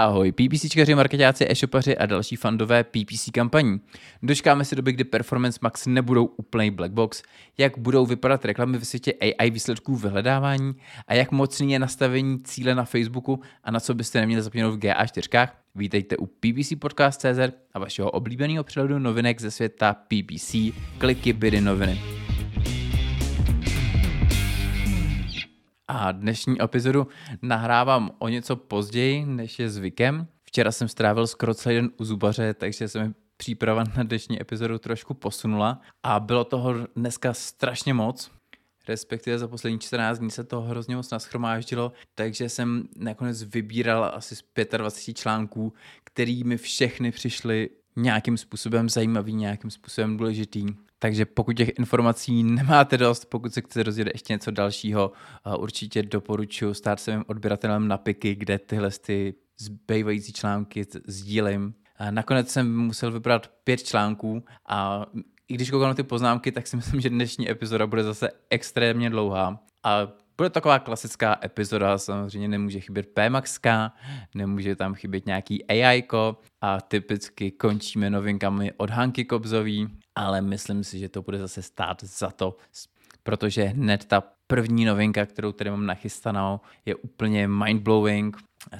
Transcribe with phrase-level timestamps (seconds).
[0.00, 3.80] Ahoj, PPCčkaři, marketáci, e-shopaři a další fandové PPC kampaní.
[4.22, 7.22] Dočkáme se doby, kdy Performance Max nebudou úplný black box,
[7.58, 10.72] jak budou vypadat reklamy v světě AI výsledků vyhledávání
[11.06, 14.78] a jak mocný je nastavení cíle na Facebooku a na co byste neměli zapomenout v
[14.78, 15.48] GA4.
[15.74, 20.54] Vítejte u PPC Podcast.cz a vašeho oblíbeného přehledu novinek ze světa PPC,
[20.98, 22.00] kliky, bydy, noviny.
[25.92, 27.06] A dnešní epizodu
[27.42, 30.26] nahrávám o něco později, než je zvykem.
[30.42, 34.78] Včera jsem strávil skoro celý den u zubaře, takže se mi příprava na dnešní epizodu
[34.78, 38.30] trošku posunula a bylo toho dneska strašně moc.
[38.88, 44.36] Respektive za poslední 14 dní se to hrozně moc naschromáždilo, takže jsem nakonec vybíral asi
[44.36, 44.42] z
[44.76, 45.72] 25 článků,
[46.04, 47.70] který mi všechny přišly
[48.02, 50.66] nějakým způsobem zajímavý, nějakým způsobem důležitý.
[50.98, 55.12] Takže pokud těch informací nemáte dost, pokud se chcete rozjet ještě něco dalšího,
[55.58, 61.74] určitě doporučuji stát se mým odběratelem na Piky, kde tyhle ty zbývající články sdílím.
[62.10, 65.06] Nakonec jsem musel vybrat pět článků a
[65.48, 69.10] i když koukám na ty poznámky, tak si myslím, že dnešní epizoda bude zase extrémně
[69.10, 69.60] dlouhá.
[69.84, 70.08] A
[70.40, 73.60] bude taková klasická epizoda, samozřejmě nemůže chybět PMAX,
[74.34, 76.04] nemůže tam chybět nějaký AI
[76.60, 82.04] a typicky končíme novinkami od Hanky Kobzový, ale myslím si, že to bude zase stát
[82.04, 82.56] za to,
[83.22, 88.36] protože hned ta první novinka, kterou tady mám nachystanou, je úplně mindblowing.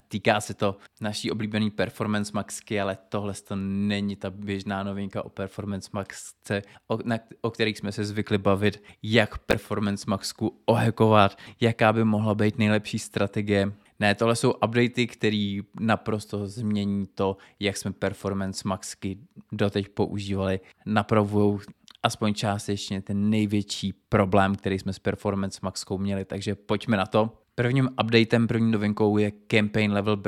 [0.08, 5.28] Týká se to naší oblíbený Performance Maxky, ale tohle to není ta běžná novinka o
[5.28, 11.92] Performance Maxce, o, na, o kterých jsme se zvykli bavit, jak Performance Maxku ohekovat, jaká
[11.92, 13.72] by mohla být nejlepší strategie.
[14.00, 19.18] Ne, tohle jsou updaty, které naprosto změní to, jak jsme Performance Maxky
[19.52, 20.60] doteď používali.
[20.86, 21.58] Napravují
[22.02, 27.39] aspoň částečně ten největší problém, který jsme s Performance Maxkou měli, takže pojďme na to.
[27.54, 30.22] Prvním updatem, první novinkou je Campaign Level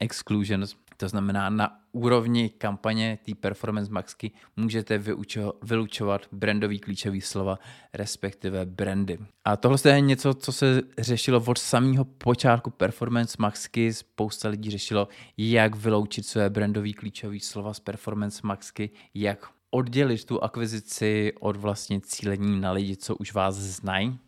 [0.00, 7.58] Exclusions, to znamená na úrovni kampaně té Performance Maxky můžete vyučo, vylučovat brandový klíčový slova,
[7.94, 9.18] respektive brandy.
[9.44, 13.92] A tohle je něco, co se řešilo od samého počátku Performance Maxky.
[13.92, 20.44] Spousta lidí řešilo, jak vyloučit své brandový klíčový slova z Performance Maxky, jak oddělit tu
[20.44, 24.18] akvizici od vlastně cílení na lidi, co už vás znají.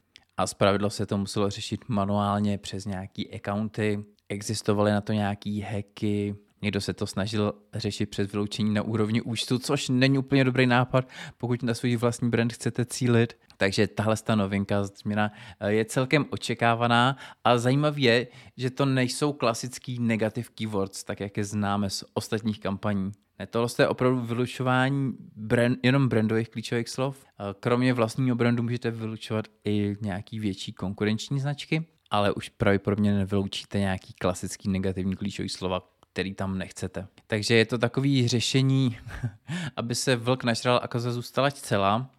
[0.40, 6.36] A zpravidlo se to muselo řešit manuálně přes nějaký accounty, existovaly na to nějaký hacky,
[6.62, 11.08] Někdo se to snažil řešit přes vyloučení na úrovni účtu, což není úplně dobrý nápad,
[11.38, 13.38] pokud na svůj vlastní brand chcete cílit.
[13.56, 19.32] Takže tahle ta novinka, změna eh, je celkem očekávaná a zajímavé je, že to nejsou
[19.32, 23.12] klasický negative keywords, tak jak je známe z ostatních kampaní.
[23.46, 27.24] Tohle je opravdu vylučování brand, jenom brandových klíčových slov.
[27.60, 34.12] Kromě vlastního brandu můžete vylučovat i nějaký větší konkurenční značky, ale už pravděpodobně nevyloučíte nějaký
[34.12, 37.06] klasický negativní klíčový slova, který tam nechcete.
[37.26, 38.98] Takže je to takové řešení,
[39.76, 42.10] aby se vlk našral a koza zůstala celá.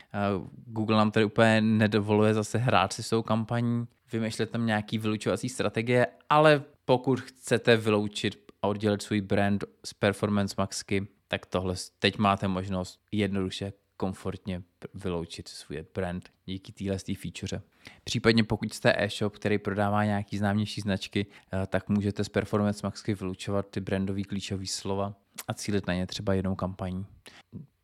[0.65, 5.49] Google nám tady úplně nedovoluje zase hrát si s tou kampaní, vymýšlet tam nějaký vylučovací
[5.49, 12.17] strategie, ale pokud chcete vyloučit a oddělit svůj brand z Performance Maxky, tak tohle teď
[12.17, 14.63] máte možnost jednoduše komfortně
[14.93, 17.61] vyloučit svůj brand díky téhle feature.
[18.03, 23.13] Případně pokud jste e-shop, který prodává nějaký známější značky, eh, tak můžete z Performance Maxky
[23.13, 27.05] vylučovat ty brandové klíčové slova a cílit na ně třeba jednou kampaní.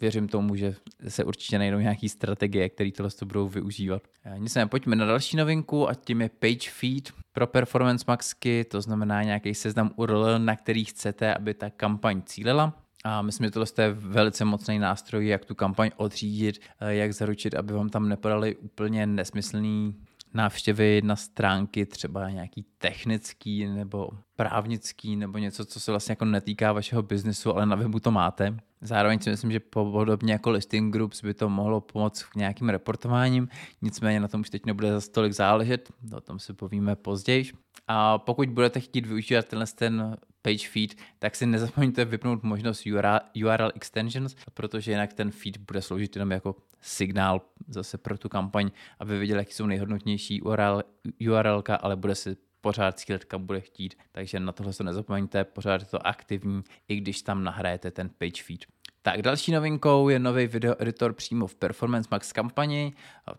[0.01, 0.75] Věřím tomu, že
[1.07, 4.03] se určitě najdou nějaké strategie, které tohle budou využívat.
[4.23, 8.81] Eh, nicméně pojďme na další novinku a tím je Page Feed pro Performance Maxky, to
[8.81, 12.73] znamená nějaký seznam URL, na který chcete, aby ta kampaň cílila.
[13.03, 17.55] A myslím, že tohle je velice mocný nástroj, jak tu kampaň odřídit, eh, jak zaručit,
[17.55, 19.95] aby vám tam nepadaly úplně nesmyslný
[20.37, 26.73] návštěvy na stránky, třeba nějaký technický nebo právnický nebo něco, co se vlastně jako netýká
[26.73, 28.57] vašeho biznesu, ale na webu to máte.
[28.81, 33.47] Zároveň si myslím, že podobně jako listing groups by to mohlo pomoct k nějakým reportováním,
[33.81, 37.51] nicméně na tom už teď nebude za tolik záležet, o tom si povíme později.
[37.87, 42.85] A pokud budete chtít využívat tenhle ten page feed, tak si nezapomeňte vypnout možnost
[43.35, 48.71] URL extensions, protože jinak ten feed bude sloužit jenom jako signál zase pro tu kampaň,
[48.99, 50.83] aby viděli, jaký jsou nejhodnotnější URL,
[51.29, 53.95] URL ale bude si pořád cílit, kam bude chtít.
[54.11, 58.43] Takže na tohle se nezapomeňte, pořád je to aktivní, i když tam nahrajete ten page
[58.43, 58.65] feed.
[59.01, 62.93] Tak další novinkou je nový video editor přímo v Performance Max kampani.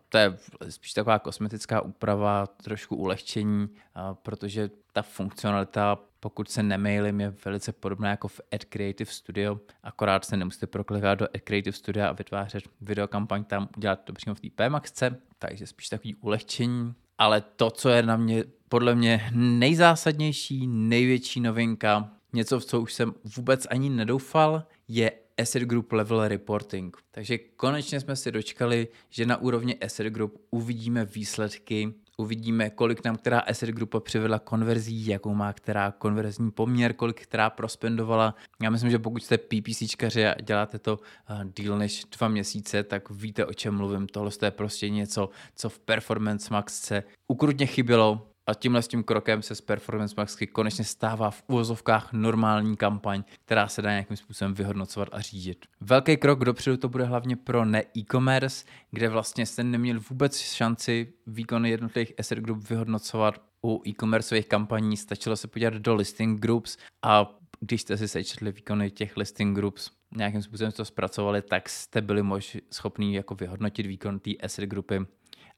[0.09, 0.37] To je
[0.69, 3.69] spíš taková kosmetická úprava, trošku ulehčení,
[4.13, 10.25] protože ta funkcionalita, pokud se nemailím, je velice podobná jako v Ad Creative Studio, akorát
[10.25, 14.39] se nemusíte proklikat do Ad Creative Studio a vytvářet videokampaň tam, udělat to přímo v
[14.39, 16.93] té PMAXce, takže spíš takový ulehčení.
[17.17, 22.93] Ale to, co je na mě podle mě nejzásadnější, největší novinka, něco, v co už
[22.93, 26.97] jsem vůbec ani nedoufal, je Asset Group Level Reporting.
[27.11, 33.15] Takže konečně jsme si dočkali, že na úrovni Asset Group uvidíme výsledky uvidíme, kolik nám
[33.15, 38.35] která asset grupa přivedla konverzí, jakou má která konverzní poměr, kolik která prospendovala.
[38.63, 43.09] Já myslím, že pokud jste PPCčkaři a děláte to uh, díl než dva měsíce, tak
[43.09, 44.07] víte, o čem mluvím.
[44.07, 49.03] Tohle je prostě něco, co v Performance Max se ukrutně chybělo a tímhle s tím
[49.03, 54.17] krokem se z Performance Maxky konečně stává v úvozovkách normální kampaň, která se dá nějakým
[54.17, 55.65] způsobem vyhodnocovat a řídit.
[55.81, 61.69] Velký krok dopředu to bude hlavně pro ne-e-commerce, kde vlastně jste neměl vůbec šanci výkony
[61.69, 67.81] jednotlivých asset group vyhodnocovat u e-commerceových kampaní, stačilo se podívat do listing groups a když
[67.81, 72.57] jste si sečetli výkony těch listing groups, nějakým způsobem to zpracovali, tak jste byli mož
[72.71, 75.05] schopni jako vyhodnotit výkon té asset grupy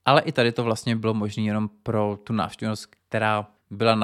[0.06, 3.96] ale i tady to vlastně bylo možné jenom pro tu návštěvnost, která byla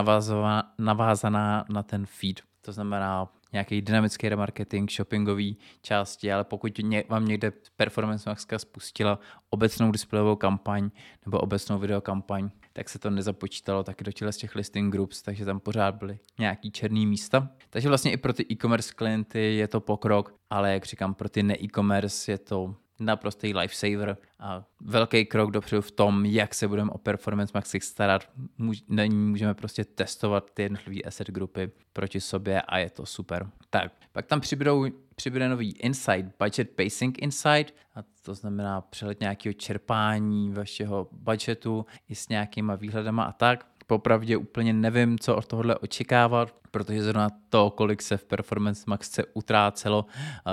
[0.80, 2.42] navázaná na ten feed.
[2.62, 6.80] To znamená nějaký dynamický remarketing, shoppingový části, ale pokud
[7.10, 10.90] vám někde Performance Maxka spustila obecnou displejovou kampaň
[11.26, 15.46] nebo obecnou videokampaň, tak se to nezapočítalo taky do těle z těch listing groups, takže
[15.46, 17.50] tam pořád byly nějaký černý místa.
[17.70, 21.44] Takže vlastně i pro ty e-commerce klienty je to pokrok, ale jak říkám, pro ty
[21.44, 26.98] ne-e-commerce je to naprostý lifesaver a velký krok dopředu v tom, jak se budeme o
[26.98, 28.30] Performance Maxix starat.
[29.10, 33.50] Můžeme prostě testovat ty jednotlivé asset grupy proti sobě a je to super.
[33.70, 34.86] Tak, pak tam přibydou,
[35.16, 42.16] přibude nový Insight, Budget Pacing Insight, a to znamená přehled nějakého čerpání vašeho budgetu i
[42.16, 47.70] s nějakýma výhledama a tak popravdě úplně nevím, co od tohohle očekávat, protože zrovna to,
[47.70, 50.06] kolik se v Performance Max utrácelo,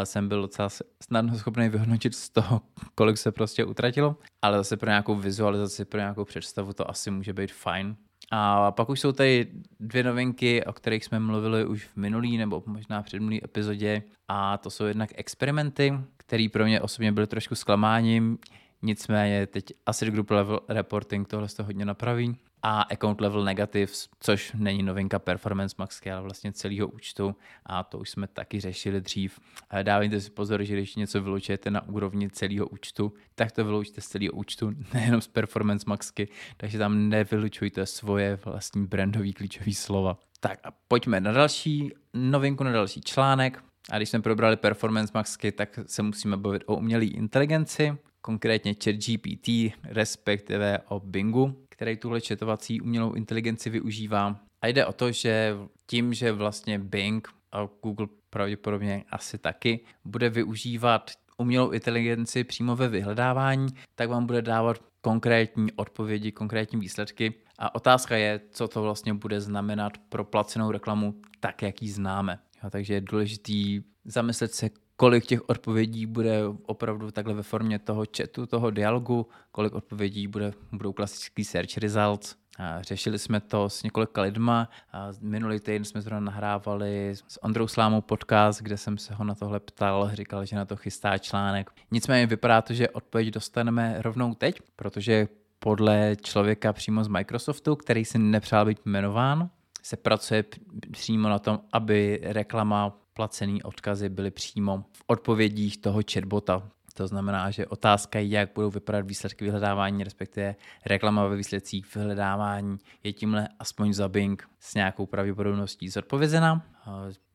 [0.04, 0.68] jsem byl docela
[1.02, 2.60] snadno schopný vyhodnotit z toho,
[2.94, 7.32] kolik se prostě utratilo, ale zase pro nějakou vizualizaci, pro nějakou představu to asi může
[7.32, 7.96] být fajn.
[8.30, 9.46] A pak už jsou tady
[9.80, 14.02] dvě novinky, o kterých jsme mluvili už v minulý nebo možná předminulý epizodě.
[14.28, 18.38] A to jsou jednak experimenty, které pro mě osobně byly trošku zklamáním,
[18.82, 24.52] nicméně teď Asset Group Level Reporting tohle to hodně napraví a account level negatives, což
[24.52, 29.40] není novinka Performance Maxky, ale vlastně celého účtu a to už jsme taky řešili dřív.
[29.82, 34.06] Dávejte si pozor, že když něco vylučujete na úrovni celého účtu, tak to vyloučíte z
[34.06, 40.18] celého účtu, nejenom z Performance Maxky, takže tam nevylučujte svoje vlastní brandové klíčové slova.
[40.40, 43.64] Tak a pojďme na další novinku, na další článek.
[43.90, 49.48] A když jsme probrali Performance Maxky, tak se musíme bavit o umělé inteligenci, konkrétně ChatGPT,
[49.84, 54.40] respektive o Bingu, který tuhle četovací umělou inteligenci využívá.
[54.62, 55.56] A jde o to, že
[55.86, 62.88] tím, že vlastně Bing a Google pravděpodobně asi taky bude využívat umělou inteligenci přímo ve
[62.88, 67.34] vyhledávání, tak vám bude dávat konkrétní odpovědi, konkrétní výsledky.
[67.58, 72.38] A otázka je, co to vlastně bude znamenat pro placenou reklamu tak, jak ji známe.
[72.64, 78.04] Jo, takže je důležitý zamyslet se, kolik těch odpovědí bude opravdu takhle ve formě toho
[78.16, 82.36] chatu, toho dialogu, kolik odpovědí bude, budou klasický search results.
[82.58, 84.68] A řešili jsme to s několika lidma.
[84.92, 89.34] A minulý týden jsme zrovna nahrávali s Ondrou Slámou podcast, kde jsem se ho na
[89.34, 91.70] tohle ptal, říkal, že na to chystá článek.
[91.90, 98.04] Nicméně vypadá to, že odpověď dostaneme rovnou teď, protože podle člověka přímo z Microsoftu, který
[98.04, 99.50] si nepřál být jmenován,
[99.82, 100.44] se pracuje
[100.92, 106.70] přímo na tom, aby reklama placené odkazy byly přímo v odpovědích toho chatbota.
[106.96, 110.56] To znamená, že otázka, jak budou vypadat výsledky vyhledávání, respektive
[110.86, 116.62] reklama ve výsledcích vyhledávání, je tímhle aspoň za Bing s nějakou pravděpodobností zodpovězena.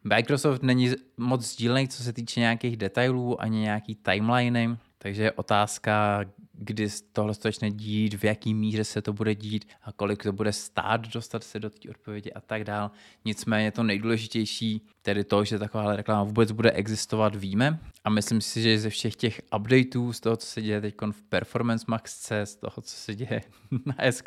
[0.04, 6.26] Microsoft není moc sdílený, co se týče nějakých detailů ani nějaký timeliny, takže otázka,
[6.62, 10.54] kdy tohle začne dít, v jaký míře se to bude dít a kolik to bude
[10.54, 12.92] stát dostat se do té odpovědi a tak dál.
[13.26, 17.80] Nicméně to nejdůležitější, tedy to, že taková reklama vůbec bude existovat, víme.
[18.04, 21.24] A myslím si, že ze všech těch updateů, z toho, co se děje teď v
[21.24, 23.42] Performance Max z toho, co se děje
[23.86, 24.24] na s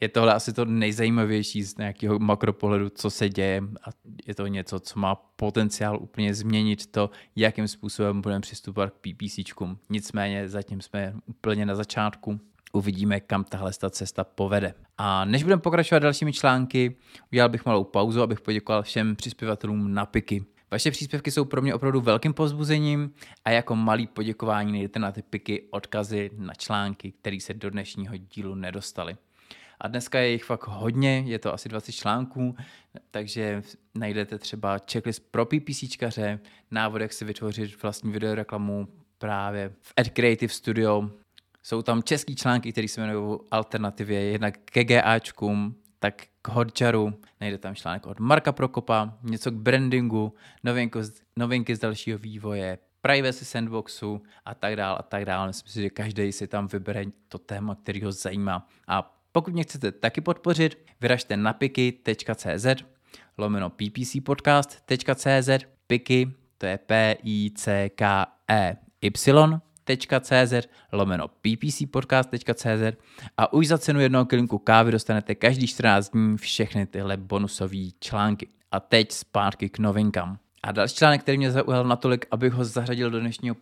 [0.00, 3.90] je tohle asi to nejzajímavější z nějakého makropohledu, co se děje a
[4.26, 9.78] je to něco, co má potenciál úplně změnit to, jakým způsobem budeme přistupovat k PPCčkům.
[9.90, 12.40] Nicméně zatím jsme úplně na začátku
[12.72, 14.74] uvidíme, kam tahle cesta povede.
[14.98, 16.96] A než budeme pokračovat dalšími články,
[17.32, 20.44] udělal bych malou pauzu, abych poděkoval všem přispěvatelům na piky.
[20.70, 25.22] Vaše příspěvky jsou pro mě opravdu velkým pozbuzením a jako malý poděkování najdete na ty
[25.22, 29.16] piky odkazy na články, které se do dnešního dílu nedostaly.
[29.80, 32.56] A dneska je jich fakt hodně, je to asi 20 článků,
[33.10, 33.62] takže
[33.94, 38.88] najdete třeba checklist pro PPCčkaře, návod, jak si vytvořit vlastní videoreklamu
[39.18, 41.10] právě v Ad Creative Studio.
[41.62, 47.58] Jsou tam český články, které se jmenují Alternativě, jednak k GAčkům, tak k Hotjaru, najde
[47.58, 50.34] tam článek od Marka Prokopa, něco k brandingu,
[50.64, 50.98] novinky,
[51.36, 55.46] novinky z dalšího vývoje, privacy sandboxu a tak dále a tak dále.
[55.46, 58.68] Myslím si, že každý si tam vybere to téma, který ho zajímá.
[58.88, 62.66] A pokud mě chcete taky podpořit, vyražte na piky.cz
[63.38, 65.48] lomeno ppcpodcast.cz
[65.86, 69.60] piky, to je P-I-C-K-E Y
[69.96, 72.96] cz lomeno ppcpodcast.cz
[73.36, 78.48] a už za cenu jednoho kilinku kávy dostanete každý 14 dní všechny tyhle bonusové články.
[78.72, 80.38] A teď zpátky k novinkám.
[80.62, 83.56] A další článek, který mě zaujal natolik, abych ho zařadil do dnešního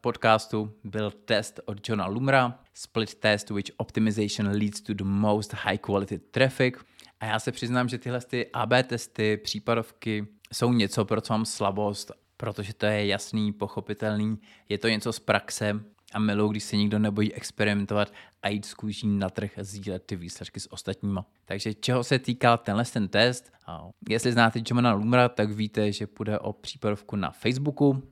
[0.00, 5.78] podcastu, byl test od Johna Lumra, Split Test which optimization leads to the most high
[5.78, 6.74] quality traffic.
[7.20, 11.44] A já se přiznám, že tyhle ty AB testy, případovky jsou něco, pro co mám
[11.44, 14.38] slabost protože to je jasný, pochopitelný,
[14.68, 15.80] je to něco z praxe
[16.12, 18.12] a miluji, když se nikdo nebojí experimentovat
[18.42, 21.26] a jít zkuší na trh a sdílet ty výsledky s ostatníma.
[21.44, 26.06] Takže čeho se týká tenhle ten test, a jestli znáte Jomana Lumra, tak víte, že
[26.06, 28.02] půjde o případovku na Facebooku,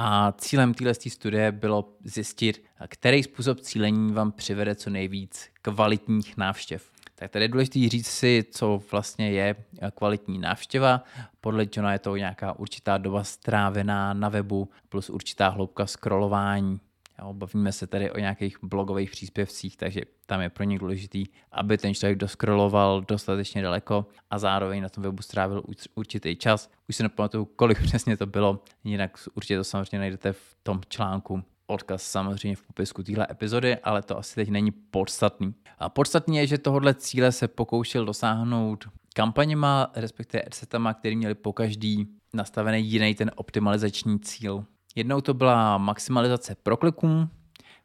[0.00, 6.90] a cílem téhle studie bylo zjistit, který způsob cílení vám přivede co nejvíc kvalitních návštěv.
[7.18, 9.54] Tak tady je důležité říct si, co vlastně je
[9.94, 11.04] kvalitní návštěva.
[11.40, 16.80] Podle Johna je to nějaká určitá doba strávená na webu plus určitá hloubka scrollování.
[17.18, 21.78] Jo, bavíme se tady o nějakých blogových příspěvcích, takže tam je pro ně důležitý, aby
[21.78, 25.62] ten člověk doskroloval dostatečně daleko a zároveň na tom webu strávil
[25.94, 26.70] určitý čas.
[26.88, 31.44] Už si nepamatuju, kolik přesně to bylo, jinak určitě to samozřejmě najdete v tom článku
[31.68, 35.54] odkaz samozřejmě v popisku téhle epizody, ale to asi teď není podstatný.
[35.78, 41.52] A podstatný je, že tohohle cíle se pokoušel dosáhnout kampaněma, respektive adsetama, který měli po
[41.52, 44.64] každý nastavený jiný ten optimalizační cíl.
[44.94, 47.28] Jednou to byla maximalizace prokliků,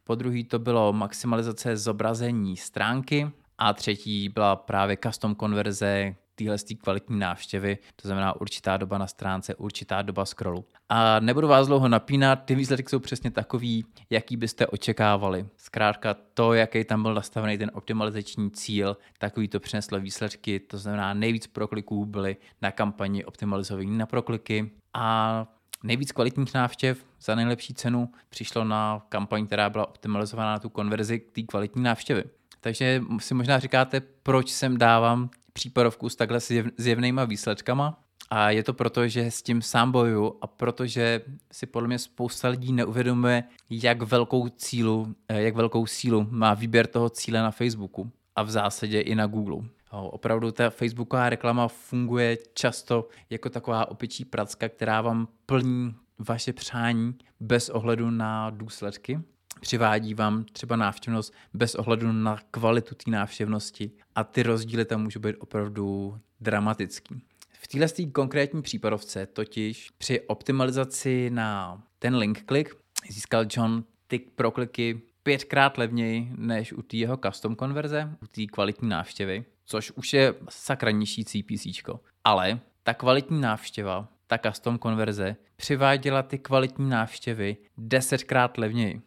[0.04, 7.20] po druhý to bylo maximalizace zobrazení stránky a třetí byla právě custom konverze téhle kvalitní
[7.20, 10.66] návštěvy, to znamená určitá doba na stránce, určitá doba scrollu.
[10.90, 15.46] A nebudu vás dlouho napínat, ty výsledky jsou přesně takový, jaký byste očekávali.
[15.58, 21.14] Zkrátka to, jaký tam byl nastavený ten optimalizační cíl, takový to přineslo výsledky, to znamená
[21.14, 25.48] nejvíc prokliků byly na kampani optimalizovaný na prokliky a
[25.84, 31.20] nejvíc kvalitních návštěv za nejlepší cenu přišlo na kampaň, která byla optimalizovaná na tu konverzi
[31.20, 32.24] k té kvalitní návštěvy.
[32.62, 36.40] Takže si možná říkáte, proč sem dávám případovku s takhle
[36.78, 38.00] zjevnýma výsledkama.
[38.30, 42.48] A je to proto, že s tím sám bojuju a protože si podle mě spousta
[42.48, 48.12] lidí neuvědomuje, jak velkou, cílu, eh, jak velkou sílu má výběr toho cíle na Facebooku
[48.36, 49.70] a v zásadě i na Google.
[49.92, 57.16] Opravdu ta facebooková reklama funguje často jako taková opičí pracka, která vám plní vaše přání
[57.40, 59.20] bez ohledu na důsledky
[59.62, 65.20] přivádí vám třeba návštěvnost bez ohledu na kvalitu té návštěvnosti a ty rozdíly tam můžou
[65.20, 67.22] být opravdu dramatický.
[67.64, 72.76] V téhle konkrétní případovce totiž při optimalizaci na ten link klik
[73.10, 78.90] získal John ty prokliky pětkrát levněji než u té jeho custom konverze, u té kvalitní
[78.90, 81.90] návštěvy, což už je sakra nižší CPC.
[82.24, 89.02] Ale ta kvalitní návštěva, ta custom konverze, přiváděla ty kvalitní návštěvy desetkrát levněji.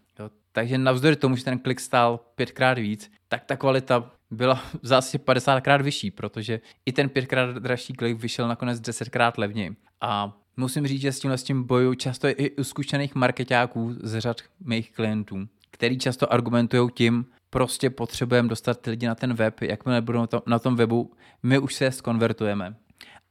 [0.57, 5.25] Takže navzdory tomu, že ten klik stál pětkrát víc, tak ta kvalita byla v zásadě
[5.25, 9.77] 50krát vyšší, protože i ten pětkrát dražší klik vyšel nakonec desetkrát levněji.
[10.01, 14.21] A musím říct, že s tímhle s tím boju často i u zkušených marketáků z
[14.21, 19.61] řad mých klientů, který často argumentují tím, prostě potřebujeme dostat ty lidi na ten web,
[19.61, 22.77] jakmile budou na tom webu, my už se skonvertujeme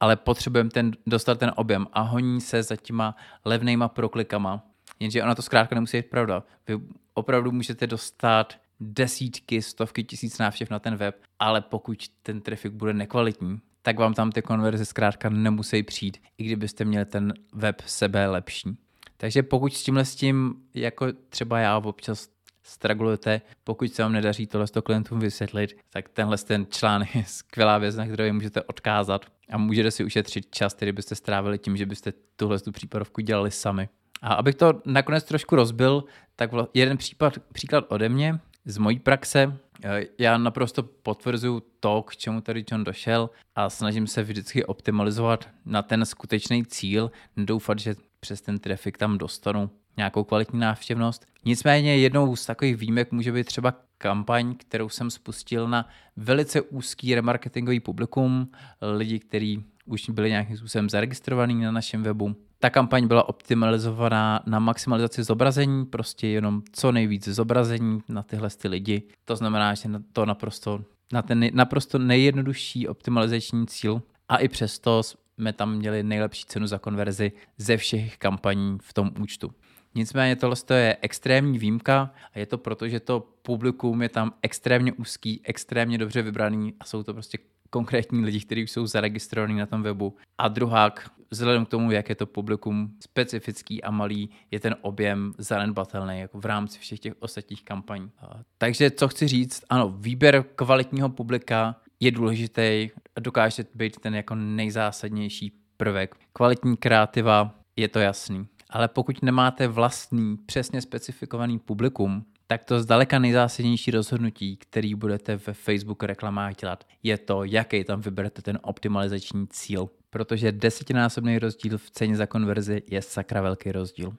[0.00, 4.62] ale potřebujeme ten, dostat ten objem a honí se za těma levnýma proklikama,
[5.00, 6.42] Jenže ona to zkrátka nemusí být pravda.
[6.68, 6.78] Vy
[7.14, 12.92] opravdu můžete dostat desítky, stovky tisíc návštěv na ten web, ale pokud ten trafik bude
[12.92, 18.26] nekvalitní, tak vám tam ty konverze zkrátka nemusí přijít, i kdybyste měli ten web sebe
[18.26, 18.76] lepší.
[19.16, 22.28] Takže pokud s tímhle s tím, jako třeba já občas
[22.62, 27.78] stragulujete, pokud se vám nedaří tohle to klientům vysvětlit, tak tenhle ten článek je skvělá
[27.78, 31.86] věc, na kterou můžete odkázat a můžete si ušetřit čas, který byste strávili tím, že
[31.86, 33.88] byste tuhle tu případovku dělali sami.
[34.22, 36.04] A abych to nakonec trošku rozbil,
[36.36, 39.58] tak jeden případ, příklad ode mě z mojí praxe.
[39.84, 45.48] Eh, já naprosto potvrzuju to, k čemu tady John došel a snažím se vždycky optimalizovat
[45.64, 51.26] na ten skutečný cíl, doufat, že přes ten trafik tam dostanu nějakou kvalitní návštěvnost.
[51.44, 57.14] Nicméně jednou z takových výjimek může být třeba kampaň, kterou jsem spustil na velice úzký
[57.14, 58.50] remarketingový publikum,
[58.82, 64.58] lidi, kteří už byli nějakým způsobem zaregistrovaní na našem webu ta kampaň byla optimalizovaná na
[64.58, 69.02] maximalizaci zobrazení, prostě jenom co nejvíc zobrazení na tyhle ty lidi.
[69.24, 75.52] To znamená, že to naprosto na ten naprosto nejjednodušší optimalizační cíl a i přesto jsme
[75.52, 79.50] tam měli nejlepší cenu za konverzi ze všech kampaní v tom účtu.
[79.94, 84.92] Nicméně tohle je extrémní výjimka a je to proto, že to publikum je tam extrémně
[84.92, 87.38] úzký, extrémně dobře vybraný a jsou to prostě
[87.70, 90.16] konkrétní lidi, kteří jsou zaregistrovaní na tom webu.
[90.38, 95.32] A druhák, vzhledem k tomu, jak je to publikum specifický a malý, je ten objem
[95.38, 98.10] zanedbatelný jako v rámci všech těch ostatních kampaní.
[98.58, 104.34] Takže co chci říct, ano, výběr kvalitního publika je důležitý a dokáže být ten jako
[104.34, 106.16] nejzásadnější prvek.
[106.32, 108.46] Kvalitní kreativa, je to jasný.
[108.70, 115.52] Ale pokud nemáte vlastní, přesně specifikovaný publikum, tak to zdaleka nejzásadnější rozhodnutí, který budete ve
[115.52, 119.90] Facebook reklamách dělat, je to, jaký tam vyberete ten optimalizační cíl.
[120.10, 124.16] Protože desetinásobný rozdíl v ceně za konverzi je sakra velký rozdíl.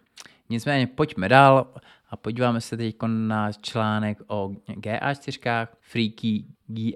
[0.49, 1.73] Nicméně pojďme dál
[2.09, 6.93] a podíváme se teď na článek o GA4, Freaky, G...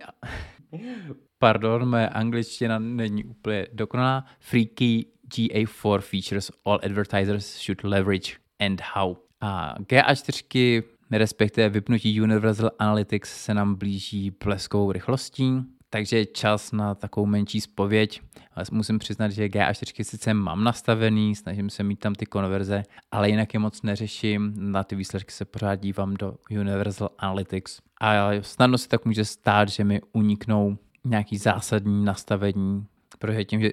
[1.40, 4.26] Pardon, moje angličtina není úplně dokonalá.
[4.40, 9.16] Freaky GA4 features all advertisers should leverage and how.
[9.42, 10.84] A GA4
[11.18, 18.22] respektive vypnutí Universal Analytics se nám blíží bleskovou rychlostí, takže čas na takovou menší spověď.
[18.56, 23.30] Ale musím přiznat, že GA4 sice mám nastavený, snažím se mít tam ty konverze, ale
[23.30, 24.54] jinak je moc neřeším.
[24.58, 27.80] Na ty výsledky se pořád dívám do Universal Analytics.
[28.02, 32.86] A snadno se tak může stát, že mi uniknou nějaký zásadní nastavení,
[33.20, 33.70] protože tím, že,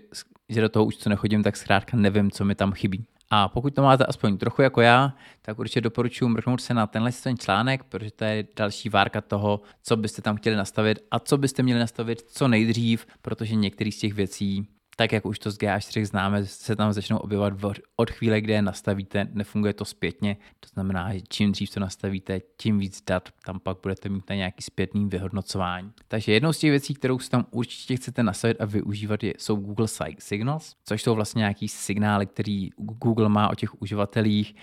[0.49, 3.05] že do toho už co nechodím, tak zkrátka nevím, co mi tam chybí.
[3.31, 7.13] A pokud to máte aspoň trochu jako já, tak určitě doporučuji mrknout se na tenhle
[7.13, 11.39] ten článek, protože to je další várka toho, co byste tam chtěli nastavit a co
[11.39, 14.69] byste měli nastavit co nejdřív, protože některé z těch věcí
[15.01, 17.55] tak jak už to z GA4 známe, se tam začnou objevovat
[17.97, 22.41] od chvíle, kdy je nastavíte, nefunguje to zpětně, to znamená, že čím dřív to nastavíte,
[22.57, 25.93] tím víc dat tam pak budete mít na nějaký zpětný vyhodnocování.
[26.09, 29.57] Takže jednou z těch věcí, kterou si tam určitě chcete nastavit a využívat, je, jsou
[29.57, 29.87] Google
[30.19, 34.55] Signals, což jsou vlastně nějaký signály, který Google má o těch uživatelích,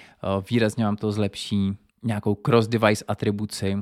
[0.49, 3.77] výrazně vám to zlepší nějakou cross-device atribuci,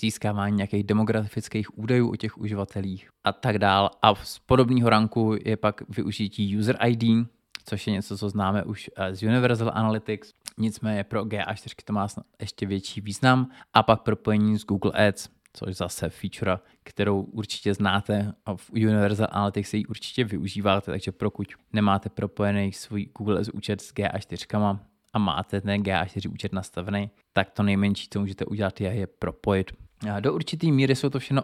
[0.00, 3.90] získávání nějakých demografických údajů o těch uživatelích a tak dál.
[4.02, 7.28] A z podobného ranku je pak využití User ID,
[7.64, 10.32] což je něco, co známe už eh, z Universal Analytics.
[10.58, 12.08] Nicméně pro GA4 to má
[12.40, 13.50] ještě větší význam.
[13.74, 19.28] A pak propojení s Google Ads, což zase feature, kterou určitě znáte a v Universal
[19.30, 24.78] Analytics ji určitě využíváte, takže pokud nemáte propojený svůj Google Ads účet s GA4
[25.12, 29.72] a máte ten GA4 účet nastavený, tak to nejmenší, co můžete udělat, je je propojit
[30.20, 31.42] do určité míry jsou to všechno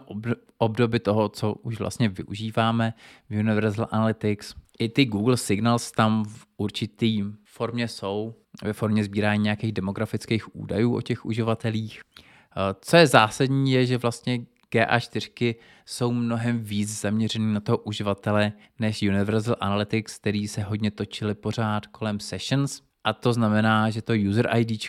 [0.57, 2.93] obdoby toho, co už vlastně využíváme
[3.29, 4.53] v Universal Analytics.
[4.79, 10.95] I ty Google Signals tam v určitý formě jsou, ve formě sbírání nějakých demografických údajů
[10.95, 12.01] o těch uživatelích.
[12.81, 14.39] Co je zásadní, je, že vlastně
[14.71, 21.35] GA4 jsou mnohem víc zaměřený na toho uživatele než Universal Analytics, který se hodně točili
[21.35, 22.81] pořád kolem sessions.
[23.03, 24.81] A to znamená, že to user ID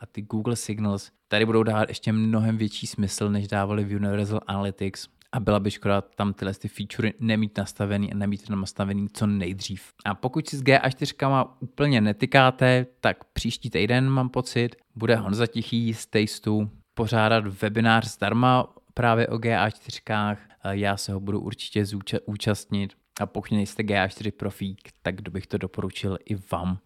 [0.00, 4.40] a ty Google Signals tady budou dávat ještě mnohem větší smysl, než dávali v Universal
[4.46, 5.08] Analytics.
[5.32, 9.26] A byla by škoda tam tyhle ty featurey nemít nastavený a nemít tam nastavený co
[9.26, 9.92] nejdřív.
[10.04, 15.94] A pokud si s GA4 úplně netykáte, tak příští týden mám pocit, bude Honza Tichý
[15.94, 20.36] z Tasteu pořádat webinář zdarma právě o GA4.
[20.70, 22.92] Já se ho budu určitě zúčastnit.
[23.20, 26.78] A pokud nejste GA4 profík, tak bych to doporučil i vám.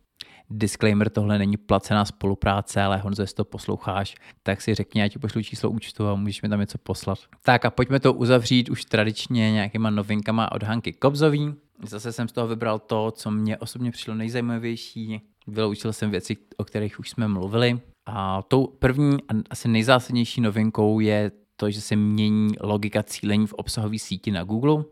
[0.50, 5.18] Disclaimer, tohle není placená spolupráce, ale Honzo, jestli to posloucháš, tak si řekni, já ti
[5.18, 7.18] pošlu číslo účtu a můžeš mi tam něco poslat.
[7.42, 11.54] Tak a pojďme to uzavřít už tradičně nějakýma novinkama od Hanky Kobzový.
[11.82, 15.20] Zase jsem z toho vybral to, co mě osobně přišlo nejzajímavější.
[15.46, 17.80] Vyloučil jsem věci, o kterých už jsme mluvili.
[18.06, 23.52] A tou první a asi nejzásadnější novinkou je to, že se mění logika cílení v
[23.52, 24.84] obsahové síti na Google.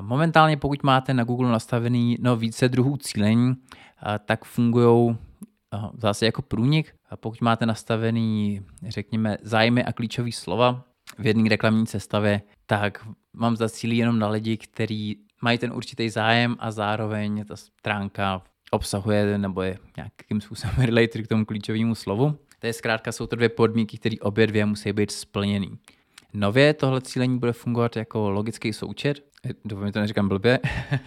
[0.00, 3.54] Momentálně, pokud máte na Google nastavený no, více druhů cílení,
[4.24, 5.16] tak fungují
[5.98, 6.94] zase jako průnik.
[7.20, 10.84] Pokud máte nastavený, řekněme, zájmy a klíčové slova
[11.18, 16.56] v jedné reklamní sestavě, tak vám zacílí jenom na lidi, kteří mají ten určitý zájem
[16.58, 22.38] a zároveň ta stránka obsahuje nebo je nějakým způsobem related k tomu klíčovému slovu.
[22.58, 25.70] To je zkrátka, jsou to dvě podmínky, které obě dvě musí být splněny.
[26.32, 29.24] Nově tohle cílení bude fungovat jako logický součet.
[29.64, 30.58] Doufám, to neříkám blbě.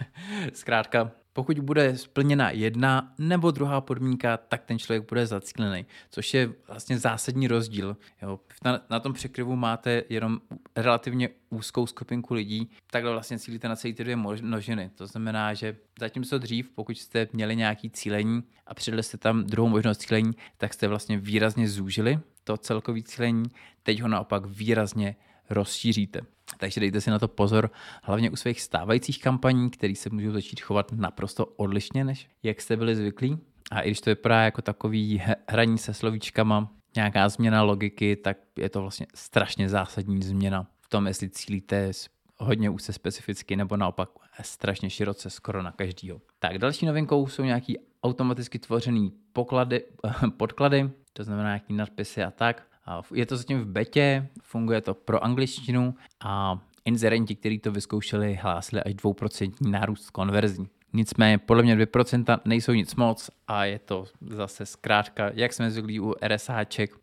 [0.52, 6.52] Zkrátka, pokud bude splněna jedna nebo druhá podmínka, tak ten člověk bude zacílený, což je
[6.68, 7.96] vlastně zásadní rozdíl.
[8.22, 8.40] Jo.
[8.64, 10.40] Na, na tom překryvu máte jenom
[10.76, 14.90] relativně úzkou skupinku lidí, takhle vlastně cílíte na celé ty dvě množiny.
[14.94, 19.68] To znamená, že zatímco dřív, pokud jste měli nějaký cílení a přidali jste tam druhou
[19.68, 23.50] možnost cílení, tak jste vlastně výrazně zúžili to celkové cílení,
[23.82, 25.16] teď ho naopak výrazně
[25.50, 26.20] rozšíříte.
[26.58, 27.70] Takže dejte si na to pozor,
[28.02, 32.76] hlavně u svých stávajících kampaní, které se můžou začít chovat naprosto odlišně, než jak jste
[32.76, 33.38] byli zvyklí.
[33.70, 38.68] A i když to vypadá jako takový hraní se slovíčkama, nějaká změna logiky, tak je
[38.68, 41.90] to vlastně strašně zásadní změna v tom, jestli cílíte
[42.36, 44.08] hodně úzce specificky nebo naopak
[44.42, 46.20] strašně široce skoro na každýho.
[46.38, 49.84] Tak další novinkou jsou nějaký automaticky tvořený poklady,
[50.36, 52.69] podklady, to znamená nějaký nadpisy a tak.
[53.14, 58.82] Je to zatím v betě, funguje to pro angličtinu a inzerenti, kteří to vyzkoušeli, hlásili
[58.82, 60.68] až 2% nárůst konverzí.
[60.92, 66.00] Nicméně podle mě 2% nejsou nic moc a je to zase zkrátka, jak jsme zvyklí
[66.00, 66.96] u RSHček,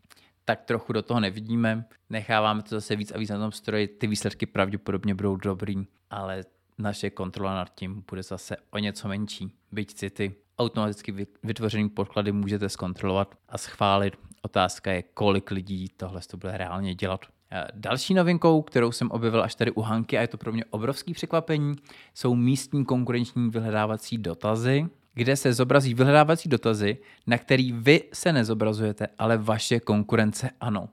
[0.45, 1.86] tak trochu do toho nevidíme.
[2.10, 3.88] Necháváme to zase víc a víc na tom stroji.
[3.88, 6.43] Ty výsledky pravděpodobně budou dobrý, ale
[6.78, 9.52] naše kontrola nad tím bude zase o něco menší.
[9.71, 14.17] Byť si ty automaticky vytvořený podklady můžete zkontrolovat a schválit.
[14.41, 17.19] Otázka je, kolik lidí tohle to bude reálně dělat.
[17.52, 20.65] Eh, další novinkou, kterou jsem objevil až tady u Hanky, a je to pro mě
[20.65, 21.76] obrovský překvapení,
[22.13, 26.97] jsou místní konkurenční vyhledávací dotazy, kde se zobrazí vyhledávací dotazy,
[27.28, 30.89] na který vy se nezobrazujete, ale vaše konkurence ano.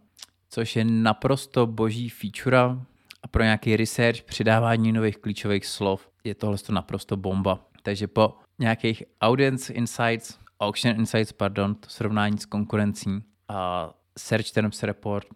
[0.50, 2.58] Což je naprosto boží feature
[3.22, 7.60] a pro nějaký research, přidávání nových klíčových slov je tohle naprosto bomba.
[7.82, 14.82] Takže po nějakých audience insights, auction insights, pardon, to srovnání s konkurencí a search terms
[14.82, 15.26] report,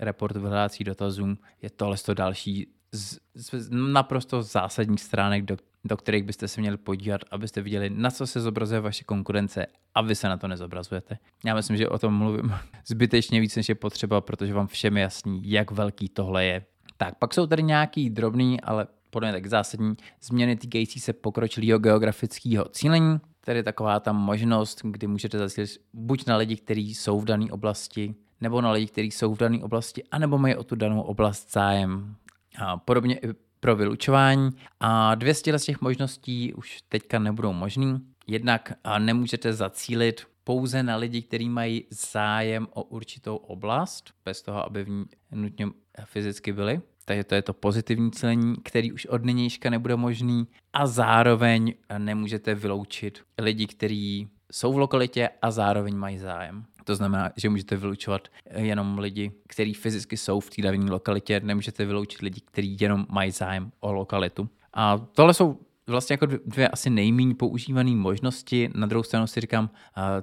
[0.00, 6.24] report vyhledávací dotazů, je tohle to další z, z naprosto zásadních stránek, do, do kterých
[6.24, 10.28] byste se měli podívat, abyste viděli, na co se zobrazuje vaše konkurence a vy se
[10.28, 11.18] na to nezobrazujete.
[11.44, 12.54] Já myslím, že o tom mluvím
[12.86, 16.64] zbytečně víc, než je potřeba, protože vám všem je jasný, jak velký tohle je.
[16.96, 21.78] Tak, pak jsou tady nějaký drobný, ale podle mě tak zásadní změny týkající se pokročilého
[21.78, 23.20] geografického cílení.
[23.48, 27.46] Tady je taková ta možnost, kdy můžete zacílit buď na lidi, kteří jsou v dané
[27.50, 31.52] oblasti, nebo na lidi, kteří jsou v dané oblasti, anebo mají o tu danou oblast
[31.52, 32.16] zájem.
[32.58, 33.28] A podobně i
[33.60, 34.50] pro vylučování.
[34.80, 38.00] A dvě z těch možností už teďka nebudou možný.
[38.26, 44.84] Jednak nemůžete zacílit pouze na lidi, kteří mají zájem o určitou oblast, bez toho, aby
[44.84, 45.66] v ní nutně
[46.04, 46.80] fyzicky byli.
[47.08, 50.46] Takže to je to pozitivní cílení, který už od nynějška nebude možný.
[50.72, 56.64] A zároveň nemůžete vyloučit lidi, kteří jsou v lokalitě a zároveň mají zájem.
[56.84, 61.84] To znamená, že můžete vylučovat jenom lidi, kteří fyzicky jsou v té dané lokalitě, nemůžete
[61.84, 64.48] vyloučit lidi, kteří jenom mají zájem o lokalitu.
[64.74, 65.58] A tohle jsou
[65.88, 68.70] vlastně jako dvě asi nejméně používané možnosti.
[68.74, 69.70] Na druhou stranu si říkám,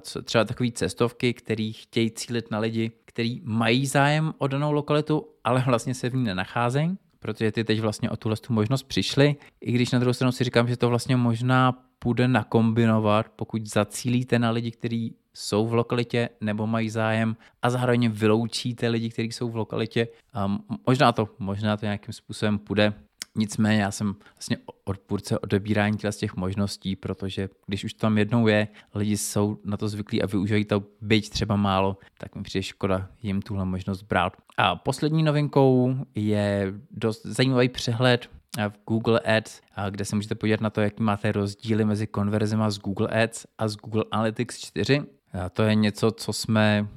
[0.00, 5.26] co, třeba takové cestovky, které chtějí cílit na lidi, kteří mají zájem o danou lokalitu,
[5.44, 9.36] ale vlastně se v ní nenacházejí, protože ty teď vlastně o tuhle tu možnost přišli,
[9.60, 14.38] i když na druhou stranu si říkám, že to vlastně možná půjde nakombinovat, pokud zacílíte
[14.38, 19.50] na lidi, kteří jsou v lokalitě nebo mají zájem a zároveň vyloučíte lidi, kteří jsou
[19.50, 20.08] v lokalitě.
[20.46, 22.92] Um, možná to, možná to nějakým způsobem půjde.
[23.36, 28.68] Nicméně já jsem vlastně odpůrce odebírání z těch možností, protože když už tam jednou je,
[28.94, 33.08] lidi jsou na to zvyklí a využívají to byť třeba málo, tak mi přijde škoda
[33.22, 34.32] jim tuhle možnost brát.
[34.56, 38.30] A poslední novinkou je dost zajímavý přehled
[38.68, 42.78] v Google Ads, kde se můžete podívat na to, jaký máte rozdíly mezi konverzema z
[42.78, 45.02] Google Ads a z Google Analytics 4.
[45.32, 46.88] A to je něco, co jsme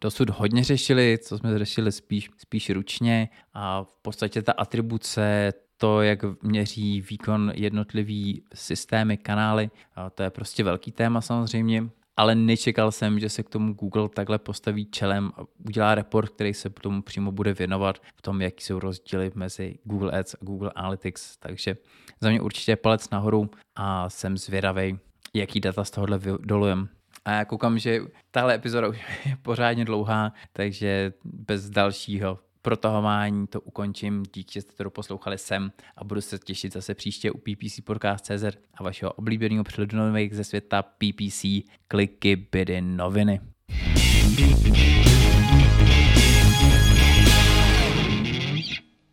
[0.00, 6.02] dosud hodně řešili, co jsme řešili spíš, spíš ručně a v podstatě ta atribuce, to,
[6.02, 9.70] jak měří výkon jednotlivý systémy, kanály,
[10.14, 14.38] to je prostě velký téma samozřejmě, ale nečekal jsem, že se k tomu Google takhle
[14.38, 18.78] postaví čelem a udělá report, který se tomu přímo bude věnovat v tom, jaký jsou
[18.78, 21.36] rozdíly mezi Google Ads a Google Analytics.
[21.36, 21.76] Takže
[22.20, 24.98] za mě určitě palec nahoru a jsem zvědavý,
[25.34, 26.88] jaký data z tohohle dolujem.
[27.24, 33.60] A já koukám, že tahle epizoda už je pořádně dlouhá, takže bez dalšího protahování to
[33.60, 34.22] ukončím.
[34.34, 38.58] Díky, že jste to poslouchali sem a budu se těšit zase příště u PPC Podcast.cz
[38.74, 41.44] a vašeho oblíbeného přehledu nových ze světa PPC
[41.88, 43.40] kliky, bydy, noviny.